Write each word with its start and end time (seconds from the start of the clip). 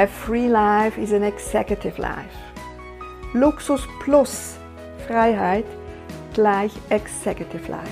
A 0.00 0.06
free 0.06 0.46
life 0.46 0.96
is 0.96 1.10
an 1.12 1.24
executive 1.24 1.98
life. 1.98 2.36
Luxus 3.34 3.84
plus 3.98 4.56
Freiheit 5.08 5.64
gleich 6.34 6.70
executive 6.90 7.68
life. 7.68 7.90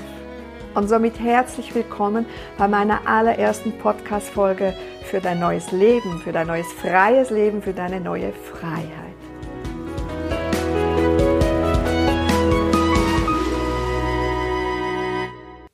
Und 0.77 0.87
somit 0.87 1.19
herzlich 1.19 1.75
willkommen 1.75 2.25
bei 2.59 2.69
meiner 2.69 3.05
allerersten 3.09 3.77
Podcast-Folge 3.79 4.73
für 5.03 5.21
dein 5.21 5.41
neues 5.41 5.73
Leben, 5.73 6.21
für 6.21 6.30
dein 6.30 6.47
neues 6.47 6.73
freies 6.75 7.30
Leben, 7.30 7.61
für 7.61 7.73
deine 7.73 8.01
neue 8.01 8.33
Freiheit. 8.33 9.16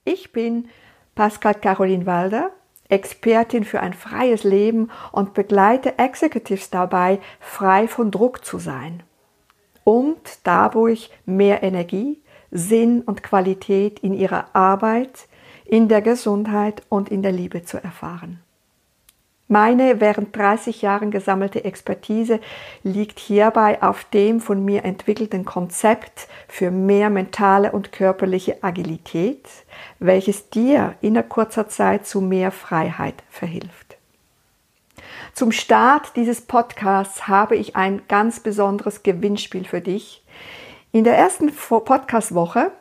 Ich 0.04 0.32
bin 0.32 0.70
Pascal 1.14 1.56
Caroline 1.56 2.06
Walder, 2.06 2.52
Expertin 2.92 3.64
für 3.64 3.80
ein 3.80 3.94
freies 3.94 4.44
Leben 4.44 4.90
und 5.10 5.34
begleite 5.34 5.98
Executives 5.98 6.70
dabei, 6.70 7.18
frei 7.40 7.88
von 7.88 8.10
Druck 8.10 8.44
zu 8.44 8.58
sein 8.58 9.02
und 9.84 10.38
dadurch 10.44 11.10
mehr 11.24 11.62
Energie, 11.62 12.22
Sinn 12.50 13.02
und 13.02 13.22
Qualität 13.22 14.00
in 14.00 14.14
ihrer 14.14 14.54
Arbeit, 14.54 15.26
in 15.64 15.88
der 15.88 16.02
Gesundheit 16.02 16.82
und 16.88 17.08
in 17.08 17.22
der 17.22 17.32
Liebe 17.32 17.62
zu 17.62 17.82
erfahren. 17.82 18.40
Meine 19.52 20.00
während 20.00 20.34
30 20.34 20.80
Jahren 20.80 21.10
gesammelte 21.10 21.62
Expertise 21.62 22.40
liegt 22.84 23.18
hierbei 23.18 23.82
auf 23.82 24.04
dem 24.04 24.40
von 24.40 24.64
mir 24.64 24.82
entwickelten 24.82 25.44
Konzept 25.44 26.26
für 26.48 26.70
mehr 26.70 27.10
mentale 27.10 27.70
und 27.70 27.92
körperliche 27.92 28.64
Agilität, 28.64 29.46
welches 29.98 30.48
dir 30.48 30.94
in 31.02 31.22
kurzer 31.28 31.68
Zeit 31.68 32.06
zu 32.06 32.22
mehr 32.22 32.50
Freiheit 32.50 33.22
verhilft. 33.28 33.98
Zum 35.34 35.52
Start 35.52 36.16
dieses 36.16 36.40
Podcasts 36.40 37.28
habe 37.28 37.54
ich 37.54 37.76
ein 37.76 38.00
ganz 38.08 38.40
besonderes 38.40 39.02
Gewinnspiel 39.02 39.66
für 39.66 39.82
dich. 39.82 40.24
In 40.92 41.04
der 41.04 41.18
ersten 41.18 41.52
Podcastwoche 41.54 42.72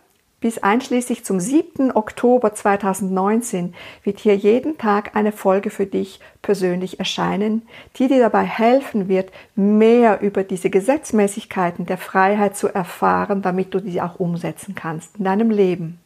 bis 0.41 0.57
einschließlich 0.57 1.23
zum 1.23 1.39
7. 1.39 1.95
Oktober 1.95 2.53
2019 2.53 3.75
wird 4.03 4.19
hier 4.19 4.35
jeden 4.35 4.77
Tag 4.79 5.15
eine 5.15 5.31
Folge 5.31 5.69
für 5.69 5.85
dich 5.85 6.19
persönlich 6.41 6.99
erscheinen, 6.99 7.61
die 7.97 8.07
dir 8.07 8.19
dabei 8.19 8.43
helfen 8.43 9.07
wird, 9.07 9.31
mehr 9.55 10.19
über 10.21 10.43
diese 10.43 10.71
Gesetzmäßigkeiten 10.71 11.85
der 11.85 11.99
Freiheit 11.99 12.57
zu 12.57 12.67
erfahren, 12.67 13.43
damit 13.43 13.73
du 13.73 13.79
sie 13.79 14.01
auch 14.01 14.19
umsetzen 14.19 14.73
kannst 14.73 15.17
in 15.17 15.25
deinem 15.25 15.51
Leben. 15.51 15.99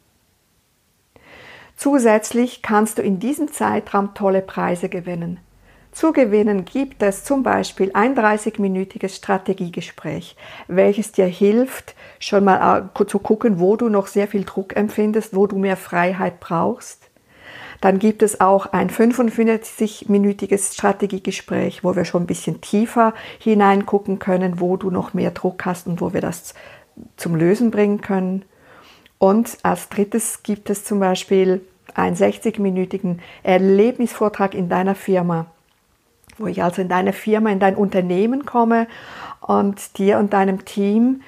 Zusätzlich 1.76 2.60
kannst 2.60 2.98
du 2.98 3.02
in 3.02 3.18
diesem 3.18 3.50
Zeitraum 3.52 4.14
tolle 4.14 4.42
Preise 4.42 4.90
gewinnen. 4.90 5.40
Zu 5.96 6.12
gewinnen 6.12 6.66
gibt 6.66 7.02
es 7.02 7.24
zum 7.24 7.42
Beispiel 7.42 7.90
ein 7.94 8.14
30-minütiges 8.14 9.16
Strategiegespräch, 9.16 10.36
welches 10.68 11.12
dir 11.12 11.24
hilft, 11.24 11.94
schon 12.18 12.44
mal 12.44 12.90
zu 13.06 13.18
gucken, 13.18 13.60
wo 13.60 13.76
du 13.76 13.88
noch 13.88 14.06
sehr 14.06 14.28
viel 14.28 14.44
Druck 14.44 14.76
empfindest, 14.76 15.34
wo 15.34 15.46
du 15.46 15.56
mehr 15.56 15.78
Freiheit 15.78 16.38
brauchst. 16.38 17.08
Dann 17.80 17.98
gibt 17.98 18.22
es 18.22 18.42
auch 18.42 18.66
ein 18.66 18.90
45-minütiges 18.90 20.74
Strategiegespräch, 20.74 21.82
wo 21.82 21.96
wir 21.96 22.04
schon 22.04 22.24
ein 22.24 22.26
bisschen 22.26 22.60
tiefer 22.60 23.14
hineingucken 23.38 24.18
können, 24.18 24.60
wo 24.60 24.76
du 24.76 24.90
noch 24.90 25.14
mehr 25.14 25.30
Druck 25.30 25.64
hast 25.64 25.86
und 25.86 26.02
wo 26.02 26.12
wir 26.12 26.20
das 26.20 26.52
zum 27.16 27.34
Lösen 27.36 27.70
bringen 27.70 28.02
können. 28.02 28.44
Und 29.16 29.56
als 29.62 29.88
drittes 29.88 30.42
gibt 30.42 30.68
es 30.68 30.84
zum 30.84 31.00
Beispiel 31.00 31.62
einen 31.94 32.16
60-minütigen 32.16 33.20
Erlebnisvortrag 33.42 34.54
in 34.54 34.68
deiner 34.68 34.94
Firma, 34.94 35.46
wo 36.38 36.46
ich 36.46 36.62
also 36.62 36.82
in 36.82 36.88
deine 36.88 37.12
Firma, 37.12 37.50
in 37.50 37.58
dein 37.58 37.76
Unternehmen 37.76 38.46
komme 38.46 38.86
und 39.40 39.98
dir 39.98 40.18
und 40.18 40.32
deinem 40.32 40.64
Team 40.64 41.22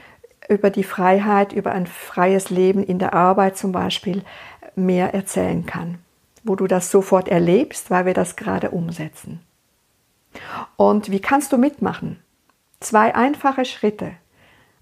über 0.48 0.70
die 0.70 0.84
Freiheit, 0.84 1.52
über 1.52 1.72
ein 1.72 1.86
freies 1.86 2.50
Leben 2.50 2.82
in 2.82 2.98
der 2.98 3.14
Arbeit 3.14 3.56
zum 3.56 3.72
Beispiel 3.72 4.22
mehr 4.74 5.14
erzählen 5.14 5.66
kann, 5.66 5.98
wo 6.44 6.56
du 6.56 6.66
das 6.66 6.90
sofort 6.90 7.28
erlebst, 7.28 7.90
weil 7.90 8.06
wir 8.06 8.14
das 8.14 8.36
gerade 8.36 8.70
umsetzen. 8.70 9.40
Und 10.76 11.10
wie 11.10 11.20
kannst 11.20 11.52
du 11.52 11.58
mitmachen? 11.58 12.18
Zwei 12.80 13.14
einfache 13.14 13.64
Schritte. 13.64 14.12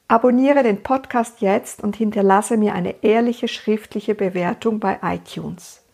Abonniere 0.08 0.62
den 0.62 0.82
Podcast 0.82 1.40
jetzt 1.40 1.82
und 1.82 1.96
hinterlasse 1.96 2.56
mir 2.56 2.74
eine 2.74 3.02
ehrliche 3.02 3.48
schriftliche 3.48 4.14
Bewertung 4.14 4.78
bei 4.78 4.98
iTunes 5.02 5.85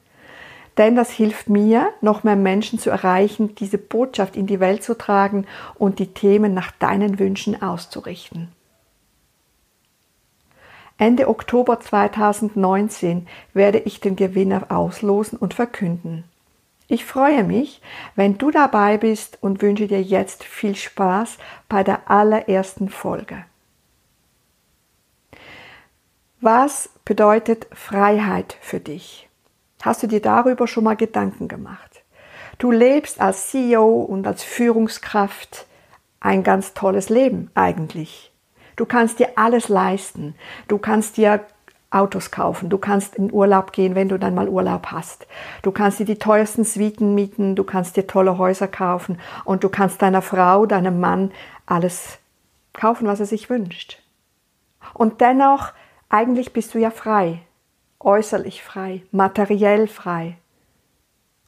denn 0.79 0.97
das 0.97 1.11
hilft 1.11 1.49
mir, 1.49 1.91
noch 2.01 2.25
mehr 2.25 2.37
Menschen 2.37 2.79
zu 2.79 2.91
erreichen, 2.91 3.55
diese 3.57 3.79
Botschaft 3.79 4.37
in 4.37 4.47
die 4.47 4.61
Welt 4.61 4.83
zu 4.83 4.97
tragen 4.97 5.47
und 5.75 5.99
die 5.99 6.15
Themen 6.15 6.55
nach 6.55 6.71
deinen 6.73 7.19
Wünschen 7.19 7.61
auszurichten. 7.61 8.49
Ende 10.99 11.29
Oktober 11.29 11.81
2019 11.81 13.27
werde 13.55 13.79
ich 13.79 14.01
den 14.01 14.17
Gewinner 14.17 14.67
auslosen 14.71 15.39
und 15.39 15.55
verkünden. 15.55 16.25
Ich 16.87 17.05
freue 17.05 17.43
mich, 17.43 17.81
wenn 18.17 18.39
du 18.39 18.51
dabei 18.51 18.99
bist 18.99 19.39
und 19.41 19.63
wünsche 19.63 19.89
dir 19.89 20.03
jetzt 20.03 20.45
viel 20.45 20.77
Spaß 20.77 21.39
bei 21.69 21.83
der 21.83 22.11
allerersten 22.11 22.89
Folge. 22.89 23.45
Was 26.41 26.91
bedeutet 27.05 27.67
Freiheit 27.73 28.57
für 28.61 28.81
dich? 28.81 29.29
Hast 29.83 30.01
du 30.01 30.07
dir 30.07 30.23
darüber 30.23 30.69
schon 30.69 30.85
mal 30.85 30.95
Gedanken 30.95 31.49
gemacht? 31.49 32.05
Du 32.59 32.71
lebst 32.71 33.21
als 33.21 33.49
CEO 33.51 33.85
und 33.85 34.29
als 34.29 34.45
Führungskraft 34.45 35.67
ein 36.21 36.45
ganz 36.45 36.73
tolles 36.73 37.09
Leben 37.09 37.51
eigentlich. 37.55 38.33
Du 38.77 38.87
kannst 38.87 39.19
dir 39.19 39.31
alles 39.35 39.69
leisten. 39.69 40.37
Du 40.69 40.79
kannst 40.79 41.17
dir 41.17 41.41
Autos 41.91 42.31
kaufen. 42.31 42.71
Du 42.71 42.79
kannst 42.79 43.17
in 43.17 43.33
Urlaub 43.33 43.73
gehen, 43.73 43.97
wenn 43.97 44.09
du 44.09 44.21
dann 44.21 44.37
mal 44.37 44.49
Urlaub 44.49 44.87
hast. 44.93 45.27
Du 45.63 45.73
kannst 45.73 45.99
dir 45.99 46.07
die 46.07 46.19
teuersten 46.19 46.63
Suiten 46.63 47.17
mieten. 47.17 47.57
Du 47.57 47.65
kannst 47.65 47.97
dir 47.97 48.07
tolle 48.07 48.39
Häuser 48.39 48.69
kaufen. 48.69 49.19
Und 49.45 49.65
du 49.65 49.69
kannst 49.69 50.01
deiner 50.01 50.23
Frau, 50.23 50.65
deinem 50.65 51.01
Mann 51.01 51.33
alles 51.67 52.19
kaufen, 52.73 53.09
was 53.09 53.19
er 53.19 53.27
sich 53.27 53.51
wünscht. 53.51 54.01
Und 54.95 55.21
dennoch, 55.21 55.73
eigentlich 56.09 56.53
bist 56.53 56.73
du 56.73 56.79
ja 56.79 56.93
frei 56.93 57.43
äußerlich 58.05 58.63
frei, 58.63 59.03
materiell 59.11 59.87
frei. 59.87 60.37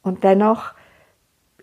Und 0.01 0.23
dennoch 0.23 0.73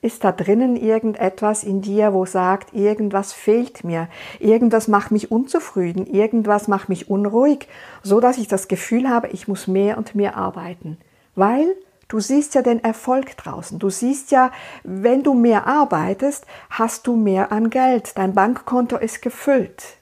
ist 0.02 0.24
da 0.24 0.32
drinnen 0.32 0.76
irgendetwas 0.76 1.62
in 1.62 1.80
dir, 1.80 2.12
wo 2.12 2.26
sagt, 2.26 2.74
irgendwas 2.74 3.32
fehlt 3.32 3.84
mir, 3.84 4.08
irgendwas 4.40 4.88
macht 4.88 5.12
mich 5.12 5.30
unzufrieden, 5.30 6.06
irgendwas 6.06 6.66
macht 6.66 6.88
mich 6.88 7.08
unruhig, 7.08 7.68
so 8.02 8.18
dass 8.18 8.36
ich 8.36 8.48
das 8.48 8.66
Gefühl 8.66 9.08
habe, 9.08 9.28
ich 9.28 9.46
muss 9.46 9.68
mehr 9.68 9.96
und 9.96 10.16
mehr 10.16 10.36
arbeiten, 10.36 10.98
weil 11.36 11.76
du 12.08 12.18
siehst 12.18 12.56
ja 12.56 12.62
den 12.62 12.82
Erfolg 12.82 13.36
draußen. 13.36 13.78
Du 13.78 13.90
siehst 13.90 14.32
ja, 14.32 14.50
wenn 14.82 15.22
du 15.22 15.34
mehr 15.34 15.68
arbeitest, 15.68 16.46
hast 16.68 17.06
du 17.06 17.16
mehr 17.16 17.52
an 17.52 17.70
Geld, 17.70 18.18
dein 18.18 18.34
Bankkonto 18.34 18.96
ist 18.96 19.22
gefüllt. 19.22 20.01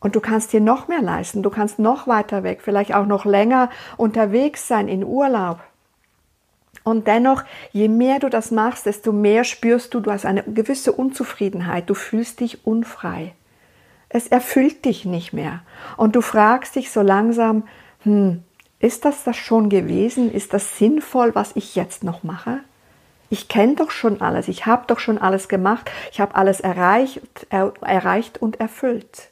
Und 0.00 0.16
du 0.16 0.20
kannst 0.20 0.52
dir 0.52 0.60
noch 0.60 0.88
mehr 0.88 1.02
leisten, 1.02 1.42
du 1.42 1.50
kannst 1.50 1.78
noch 1.78 2.06
weiter 2.06 2.42
weg, 2.42 2.60
vielleicht 2.62 2.94
auch 2.94 3.06
noch 3.06 3.24
länger 3.24 3.70
unterwegs 3.96 4.66
sein 4.66 4.88
in 4.88 5.04
Urlaub. 5.04 5.60
Und 6.82 7.06
dennoch, 7.06 7.44
je 7.72 7.88
mehr 7.88 8.18
du 8.18 8.30
das 8.30 8.50
machst, 8.50 8.86
desto 8.86 9.12
mehr 9.12 9.44
spürst 9.44 9.92
du, 9.92 10.00
du 10.00 10.10
hast 10.10 10.24
eine 10.24 10.42
gewisse 10.42 10.92
Unzufriedenheit, 10.92 11.90
du 11.90 11.94
fühlst 11.94 12.40
dich 12.40 12.66
unfrei. 12.66 13.34
Es 14.08 14.26
erfüllt 14.26 14.84
dich 14.86 15.04
nicht 15.04 15.32
mehr. 15.32 15.60
Und 15.96 16.16
du 16.16 16.22
fragst 16.22 16.76
dich 16.76 16.90
so 16.90 17.02
langsam, 17.02 17.64
hm, 18.02 18.42
ist 18.80 19.04
das 19.04 19.24
das 19.24 19.36
schon 19.36 19.68
gewesen? 19.68 20.32
Ist 20.32 20.54
das 20.54 20.78
sinnvoll, 20.78 21.34
was 21.34 21.54
ich 21.54 21.76
jetzt 21.76 22.02
noch 22.02 22.22
mache? 22.22 22.60
Ich 23.28 23.46
kenne 23.46 23.76
doch 23.76 23.92
schon 23.92 24.20
alles, 24.22 24.48
ich 24.48 24.66
habe 24.66 24.84
doch 24.88 24.98
schon 24.98 25.18
alles 25.18 25.48
gemacht, 25.48 25.88
ich 26.10 26.20
habe 26.20 26.34
alles 26.34 26.58
erreicht, 26.58 27.20
er, 27.50 27.72
erreicht 27.80 28.42
und 28.42 28.58
erfüllt. 28.58 29.28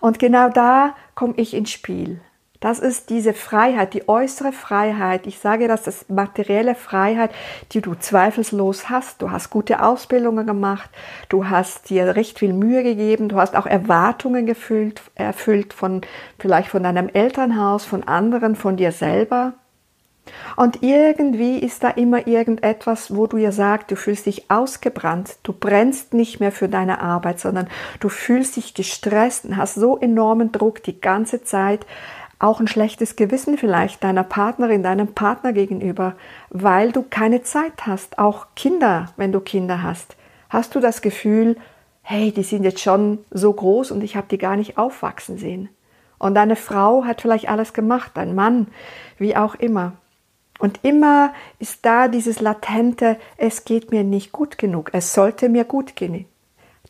Und 0.00 0.18
genau 0.18 0.48
da 0.48 0.94
komme 1.14 1.34
ich 1.36 1.54
ins 1.54 1.70
Spiel. 1.70 2.20
Das 2.60 2.80
ist 2.80 3.08
diese 3.10 3.34
Freiheit, 3.34 3.94
die 3.94 4.08
äußere 4.08 4.50
Freiheit. 4.50 5.28
Ich 5.28 5.38
sage 5.38 5.68
das, 5.68 5.84
das 5.84 6.08
materielle 6.08 6.74
Freiheit, 6.74 7.30
die 7.70 7.80
du 7.80 7.94
zweifellos 7.94 8.90
hast. 8.90 9.22
Du 9.22 9.30
hast 9.30 9.50
gute 9.50 9.80
Ausbildungen 9.80 10.44
gemacht, 10.44 10.90
du 11.28 11.48
hast 11.48 11.88
dir 11.88 12.16
recht 12.16 12.40
viel 12.40 12.52
Mühe 12.52 12.82
gegeben, 12.82 13.28
du 13.28 13.36
hast 13.36 13.54
auch 13.54 13.66
Erwartungen 13.66 14.44
gefüllt, 14.44 15.02
erfüllt 15.14 15.72
von 15.72 16.00
vielleicht 16.40 16.68
von 16.68 16.82
deinem 16.82 17.08
Elternhaus, 17.08 17.84
von 17.84 18.02
anderen, 18.02 18.56
von 18.56 18.76
dir 18.76 18.90
selber. 18.90 19.54
Und 20.56 20.82
irgendwie 20.82 21.58
ist 21.58 21.84
da 21.84 21.90
immer 21.90 22.26
irgendetwas, 22.26 23.14
wo 23.14 23.26
du 23.26 23.36
ihr 23.36 23.52
sagst, 23.52 23.90
du 23.90 23.96
fühlst 23.96 24.26
dich 24.26 24.50
ausgebrannt, 24.50 25.36
du 25.42 25.52
brennst 25.52 26.14
nicht 26.14 26.40
mehr 26.40 26.52
für 26.52 26.68
deine 26.68 27.00
Arbeit, 27.00 27.40
sondern 27.40 27.68
du 28.00 28.08
fühlst 28.08 28.56
dich 28.56 28.74
gestresst 28.74 29.44
und 29.44 29.56
hast 29.56 29.74
so 29.74 29.98
enormen 29.98 30.52
Druck 30.52 30.82
die 30.82 31.00
ganze 31.00 31.42
Zeit, 31.42 31.86
auch 32.40 32.60
ein 32.60 32.68
schlechtes 32.68 33.16
Gewissen 33.16 33.58
vielleicht 33.58 34.04
deiner 34.04 34.22
Partnerin, 34.22 34.84
deinem 34.84 35.08
Partner 35.08 35.52
gegenüber, 35.52 36.14
weil 36.50 36.92
du 36.92 37.02
keine 37.02 37.42
Zeit 37.42 37.86
hast, 37.86 38.18
auch 38.20 38.46
Kinder, 38.54 39.06
wenn 39.16 39.32
du 39.32 39.40
Kinder 39.40 39.82
hast, 39.82 40.14
Hast 40.48 40.74
du 40.74 40.80
das 40.80 41.02
Gefühl, 41.02 41.56
hey, 42.02 42.32
die 42.32 42.42
sind 42.42 42.64
jetzt 42.64 42.80
schon 42.80 43.18
so 43.30 43.52
groß 43.52 43.90
und 43.90 44.02
ich 44.02 44.16
habe 44.16 44.28
die 44.30 44.38
gar 44.38 44.56
nicht 44.56 44.78
aufwachsen 44.78 45.36
sehen? 45.36 45.68
Und 46.18 46.34
deine 46.34 46.56
Frau 46.56 47.04
hat 47.04 47.20
vielleicht 47.20 47.48
alles 47.48 47.74
gemacht, 47.74 48.12
dein 48.14 48.34
Mann, 48.34 48.68
wie 49.18 49.36
auch 49.36 49.54
immer. 49.54 49.92
Und 50.58 50.80
immer 50.82 51.32
ist 51.58 51.86
da 51.86 52.08
dieses 52.08 52.40
latente, 52.40 53.16
es 53.36 53.64
geht 53.64 53.92
mir 53.92 54.02
nicht 54.02 54.32
gut 54.32 54.58
genug, 54.58 54.90
es 54.92 55.14
sollte 55.14 55.48
mir 55.48 55.64
gut 55.64 55.94
gehen. 55.94 56.26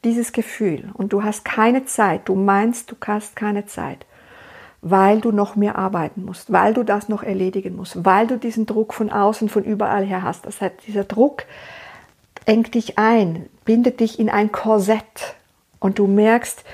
Dieses 0.05 0.32
Gefühl. 0.32 0.91
Und 0.94 1.12
du 1.12 1.23
hast 1.23 1.44
keine 1.44 1.85
Zeit, 1.85 2.23
du 2.29 2.35
meinst, 2.35 2.91
du 2.91 2.97
hast 3.06 3.37
keine 3.37 3.67
Zeit, 3.67 4.06
weil 4.81 5.20
du 5.20 5.32
noch 5.32 5.56
mehr 5.56 5.76
arbeiten 5.76 6.25
musst, 6.25 6.53
weil 6.53 6.73
du 6.73 6.82
das 6.82 7.09
noch 7.09 7.23
erledigen 7.23 7.76
musst, 7.76 8.05
weil 8.05 8.26
du 8.26 8.38
diesen 8.38 8.65
Druck 8.65 8.94
von 8.94 9.11
außen, 9.11 9.49
von 9.49 9.65
überall 9.65 10.05
her 10.05 10.23
hast. 10.23 10.47
Das 10.47 10.61
heißt, 10.61 10.76
dieser 10.87 11.05
Druck 11.05 11.44
engt 12.47 12.75
dich 12.75 12.97
ein, 12.97 13.47
bindet 13.65 14.00
dich 14.00 14.19
in 14.19 14.31
ein 14.31 14.53
Korsett 14.53 15.35
und 15.81 15.99
du 15.99 16.06
merkst, 16.06 16.65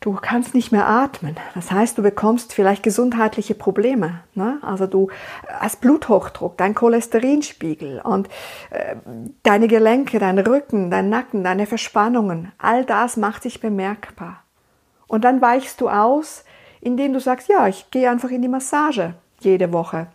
du 0.00 0.14
kannst 0.14 0.54
nicht 0.54 0.72
mehr 0.72 0.88
atmen. 0.88 1.36
Das 1.54 1.70
heißt, 1.70 1.96
du 1.98 2.02
bekommst 2.02 2.54
vielleicht 2.54 2.82
gesundheitliche 2.82 3.54
Probleme. 3.54 4.20
Ne? 4.34 4.58
Also 4.62 4.86
du 4.86 5.10
hast 5.48 5.80
Bluthochdruck, 5.80 6.56
dein 6.56 6.74
Cholesterinspiegel 6.74 8.00
und 8.00 8.28
äh, 8.70 8.96
deine 9.42 9.68
Gelenke, 9.68 10.18
dein 10.18 10.38
Rücken, 10.38 10.90
dein 10.90 11.10
Nacken, 11.10 11.44
deine 11.44 11.66
Verspannungen, 11.66 12.52
all 12.58 12.84
das 12.84 13.16
macht 13.16 13.42
sich 13.42 13.60
bemerkbar. 13.60 14.42
Und 15.06 15.24
dann 15.24 15.42
weichst 15.42 15.80
du 15.80 15.88
aus, 15.88 16.44
indem 16.80 17.12
du 17.12 17.20
sagst, 17.20 17.48
ja, 17.48 17.68
ich 17.68 17.90
gehe 17.90 18.10
einfach 18.10 18.30
in 18.30 18.42
die 18.42 18.48
Massage 18.48 19.14
jede 19.40 19.72
Woche. 19.72 20.06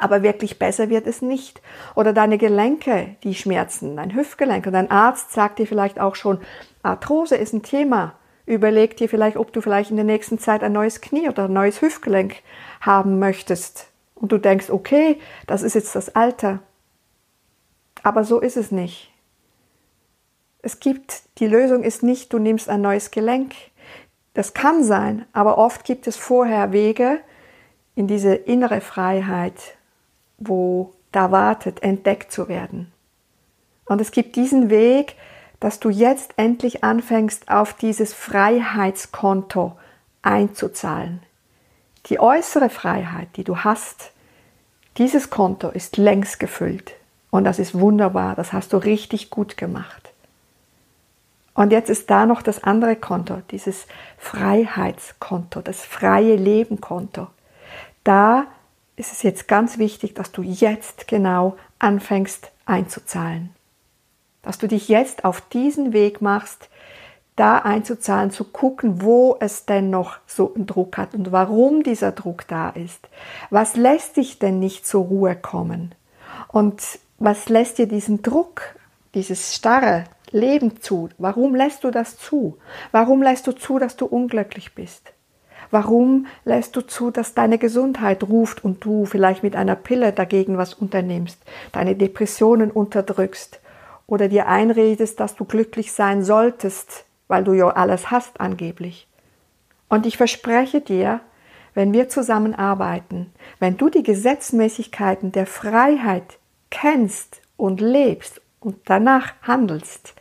Aber 0.00 0.22
wirklich 0.22 0.58
besser 0.58 0.88
wird 0.88 1.06
es 1.06 1.20
nicht. 1.20 1.60
Oder 1.94 2.12
deine 2.12 2.38
Gelenke, 2.38 3.16
die 3.22 3.34
schmerzen, 3.34 3.96
dein 3.96 4.14
Hüftgelenk. 4.14 4.66
Und 4.66 4.72
dein 4.72 4.90
Arzt 4.90 5.32
sagt 5.32 5.58
dir 5.58 5.66
vielleicht 5.66 6.00
auch 6.00 6.14
schon, 6.14 6.40
Arthrose 6.82 7.36
ist 7.36 7.52
ein 7.52 7.62
Thema 7.62 8.14
Überleg 8.46 8.96
dir 8.96 9.08
vielleicht, 9.08 9.36
ob 9.36 9.52
du 9.52 9.60
vielleicht 9.60 9.90
in 9.90 9.96
der 9.96 10.04
nächsten 10.04 10.38
Zeit 10.38 10.62
ein 10.62 10.72
neues 10.72 11.00
Knie 11.00 11.28
oder 11.28 11.44
ein 11.44 11.52
neues 11.52 11.80
Hüftgelenk 11.80 12.36
haben 12.80 13.18
möchtest. 13.18 13.88
Und 14.14 14.32
du 14.32 14.38
denkst, 14.38 14.70
okay, 14.70 15.18
das 15.46 15.62
ist 15.62 15.74
jetzt 15.74 15.94
das 15.94 16.14
Alter. 16.14 16.60
Aber 18.02 18.24
so 18.24 18.40
ist 18.40 18.56
es 18.56 18.70
nicht. 18.70 19.10
Es 20.60 20.80
gibt, 20.80 21.22
die 21.38 21.46
Lösung 21.46 21.82
ist 21.82 22.02
nicht, 22.02 22.32
du 22.32 22.38
nimmst 22.38 22.68
ein 22.68 22.80
neues 22.80 23.10
Gelenk. 23.10 23.54
Das 24.34 24.52
kann 24.52 24.84
sein, 24.84 25.26
aber 25.32 25.58
oft 25.58 25.84
gibt 25.84 26.06
es 26.06 26.16
vorher 26.16 26.72
Wege 26.72 27.20
in 27.94 28.06
diese 28.06 28.34
innere 28.34 28.80
Freiheit, 28.80 29.76
wo 30.38 30.92
da 31.12 31.30
wartet, 31.30 31.82
entdeckt 31.82 32.32
zu 32.32 32.48
werden. 32.48 32.92
Und 33.86 34.00
es 34.00 34.10
gibt 34.10 34.36
diesen 34.36 34.70
Weg, 34.70 35.16
dass 35.64 35.80
du 35.80 35.88
jetzt 35.88 36.34
endlich 36.36 36.84
anfängst, 36.84 37.48
auf 37.48 37.72
dieses 37.72 38.12
Freiheitskonto 38.12 39.72
einzuzahlen. 40.20 41.22
Die 42.04 42.20
äußere 42.20 42.68
Freiheit, 42.68 43.28
die 43.36 43.44
du 43.44 43.56
hast, 43.56 44.12
dieses 44.98 45.30
Konto 45.30 45.70
ist 45.70 45.96
längst 45.96 46.38
gefüllt. 46.38 46.92
Und 47.30 47.44
das 47.44 47.58
ist 47.58 47.72
wunderbar, 47.72 48.34
das 48.34 48.52
hast 48.52 48.74
du 48.74 48.76
richtig 48.76 49.30
gut 49.30 49.56
gemacht. 49.56 50.12
Und 51.54 51.72
jetzt 51.72 51.88
ist 51.88 52.10
da 52.10 52.26
noch 52.26 52.42
das 52.42 52.62
andere 52.62 52.94
Konto, 52.94 53.40
dieses 53.50 53.86
Freiheitskonto, 54.18 55.62
das 55.62 55.80
freie 55.80 56.36
Leben-Konto. 56.36 57.28
Da 58.04 58.44
ist 58.96 59.12
es 59.12 59.22
jetzt 59.22 59.48
ganz 59.48 59.78
wichtig, 59.78 60.12
dass 60.12 60.30
du 60.30 60.42
jetzt 60.42 61.08
genau 61.08 61.56
anfängst 61.78 62.52
einzuzahlen 62.66 63.54
dass 64.44 64.58
du 64.58 64.68
dich 64.68 64.88
jetzt 64.88 65.24
auf 65.24 65.40
diesen 65.40 65.92
Weg 65.92 66.20
machst, 66.20 66.68
da 67.36 67.58
einzuzahlen, 67.58 68.30
zu 68.30 68.44
gucken, 68.44 69.02
wo 69.02 69.36
es 69.40 69.66
denn 69.66 69.90
noch 69.90 70.18
so 70.26 70.54
einen 70.54 70.66
Druck 70.66 70.96
hat 70.98 71.14
und 71.14 71.32
warum 71.32 71.82
dieser 71.82 72.12
Druck 72.12 72.46
da 72.46 72.70
ist. 72.70 73.08
Was 73.50 73.74
lässt 73.76 74.16
dich 74.16 74.38
denn 74.38 74.60
nicht 74.60 74.86
zur 74.86 75.04
Ruhe 75.04 75.34
kommen? 75.34 75.94
Und 76.48 76.80
was 77.18 77.48
lässt 77.48 77.78
dir 77.78 77.88
diesen 77.88 78.22
Druck, 78.22 78.62
dieses 79.14 79.54
starre 79.54 80.04
Leben 80.30 80.80
zu? 80.80 81.08
Warum 81.18 81.54
lässt 81.54 81.82
du 81.82 81.90
das 81.90 82.18
zu? 82.18 82.58
Warum 82.92 83.22
lässt 83.22 83.46
du 83.46 83.52
zu, 83.52 83.78
dass 83.78 83.96
du 83.96 84.06
unglücklich 84.06 84.74
bist? 84.74 85.12
Warum 85.70 86.26
lässt 86.44 86.76
du 86.76 86.82
zu, 86.82 87.10
dass 87.10 87.34
deine 87.34 87.58
Gesundheit 87.58 88.22
ruft 88.22 88.64
und 88.64 88.84
du 88.84 89.06
vielleicht 89.06 89.42
mit 89.42 89.56
einer 89.56 89.74
Pille 89.74 90.12
dagegen 90.12 90.56
was 90.56 90.74
unternimmst, 90.74 91.40
deine 91.72 91.96
Depressionen 91.96 92.70
unterdrückst, 92.70 93.60
oder 94.06 94.28
dir 94.28 94.48
einredest, 94.48 95.20
dass 95.20 95.34
du 95.34 95.44
glücklich 95.44 95.92
sein 95.92 96.22
solltest, 96.22 97.04
weil 97.28 97.44
du 97.44 97.52
ja 97.52 97.68
alles 97.68 98.10
hast 98.10 98.40
angeblich. 98.40 99.08
Und 99.88 100.06
ich 100.06 100.16
verspreche 100.16 100.80
dir, 100.80 101.20
wenn 101.74 101.92
wir 101.92 102.08
zusammenarbeiten, 102.08 103.32
wenn 103.58 103.76
du 103.76 103.88
die 103.88 104.02
Gesetzmäßigkeiten 104.02 105.32
der 105.32 105.46
Freiheit 105.46 106.38
kennst 106.70 107.40
und 107.56 107.80
lebst 107.80 108.40
und 108.60 108.76
danach 108.84 109.32
handelst, 109.42 110.14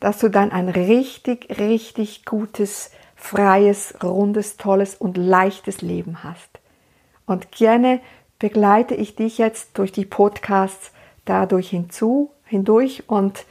dass 0.00 0.18
du 0.18 0.28
dann 0.28 0.50
ein 0.50 0.68
richtig, 0.68 1.58
richtig 1.58 2.24
gutes, 2.24 2.90
freies, 3.14 3.94
rundes, 4.02 4.56
tolles 4.56 4.96
und 4.96 5.16
leichtes 5.16 5.80
Leben 5.80 6.24
hast. 6.24 6.60
Und 7.24 7.52
gerne 7.52 8.00
begleite 8.38 8.96
ich 8.96 9.14
dich 9.14 9.38
jetzt 9.38 9.78
durch 9.78 9.92
die 9.92 10.04
Podcasts 10.04 10.90
dadurch 11.24 11.70
hinzu, 11.70 12.31
hindurch 12.52 13.04
und 13.08 13.44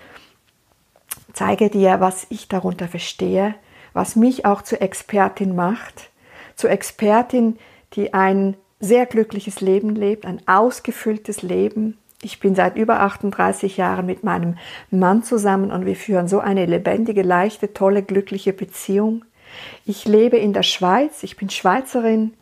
zeige 1.34 1.70
dir, 1.70 2.00
was 2.00 2.26
ich 2.30 2.48
darunter 2.48 2.88
verstehe, 2.88 3.56
was 3.94 4.16
mich 4.16 4.46
auch 4.46 4.62
zur 4.62 4.82
Expertin 4.82 5.56
macht, 5.56 6.10
zur 6.56 6.70
Expertin, 6.70 7.58
die 7.94 8.14
ein 8.14 8.56
sehr 8.80 9.06
glückliches 9.06 9.60
Leben 9.62 9.96
lebt, 9.96 10.26
ein 10.26 10.42
ausgefülltes 10.48 11.42
Leben. 11.42 11.98
Ich 12.22 12.40
bin 12.40 12.56
seit 12.56 12.78
über 12.78 13.02
38 13.02 13.78
Jahren 13.78 14.06
mit 14.06 14.24
meinem 14.24 14.58
Mann 14.92 15.24
zusammen 15.24 15.72
und 15.72 15.86
wir 15.86 15.96
führen 15.96 16.28
so 16.28 16.40
eine 16.40 16.66
lebendige, 16.66 17.24
leichte, 17.24 17.74
tolle, 17.74 18.04
glückliche 18.04 18.54
Beziehung. 18.54 19.26
Ich 19.86 20.06
lebe 20.06 20.38
in 20.38 20.54
der 20.54 20.64
Schweiz, 20.64 21.24
ich 21.24 21.36
bin 21.36 21.50
Schweizerin 21.50 22.34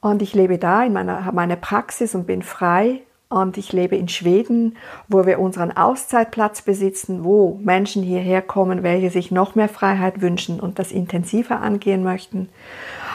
und 0.00 0.22
ich 0.22 0.34
lebe 0.34 0.58
da 0.58 0.84
in 0.84 0.92
meiner, 0.92 1.32
meiner 1.32 1.56
Praxis 1.56 2.14
und 2.14 2.26
bin 2.26 2.42
frei 2.42 3.00
und 3.28 3.58
ich 3.58 3.72
lebe 3.72 3.96
in 3.96 4.08
Schweden, 4.08 4.76
wo 5.08 5.26
wir 5.26 5.38
unseren 5.40 5.76
Auszeitplatz 5.76 6.62
besitzen, 6.62 7.24
wo 7.24 7.58
Menschen 7.62 8.02
hierher 8.02 8.42
kommen, 8.42 8.82
welche 8.82 9.10
sich 9.10 9.30
noch 9.30 9.54
mehr 9.54 9.68
Freiheit 9.68 10.20
wünschen 10.20 10.60
und 10.60 10.78
das 10.78 10.92
intensiver 10.92 11.60
angehen 11.60 12.02
möchten. 12.02 12.48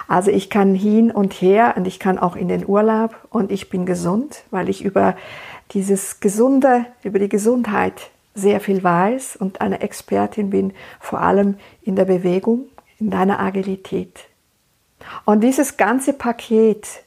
Also 0.08 0.32
ich 0.32 0.50
kann 0.50 0.74
hin 0.74 1.12
und 1.12 1.34
her 1.34 1.76
und 1.78 1.86
ich 1.86 2.00
kann 2.00 2.18
auch 2.18 2.36
in 2.36 2.48
den 2.48 2.68
Urlaub 2.68 3.16
und 3.30 3.52
ich 3.52 3.70
bin 3.70 3.86
gesund, 3.86 4.44
weil 4.50 4.68
ich 4.68 4.84
über 4.84 5.16
dieses 5.72 6.20
Gesunde, 6.20 6.86
über 7.04 7.20
die 7.20 7.30
Gesundheit 7.30 8.10
sehr 8.34 8.60
viel 8.60 8.84
weiß 8.84 9.36
und 9.36 9.62
eine 9.62 9.82
Expertin 9.82 10.50
bin, 10.50 10.74
vor 11.00 11.22
allem 11.22 11.58
in 11.84 11.96
der 11.96 12.06
Bewegung, 12.06 12.66
in 13.00 13.12
deiner 13.12 13.40
Agilität. 13.40 14.26
Und 15.26 15.42
dieses 15.44 15.78
ganze 15.78 16.14
Paket 16.14 17.04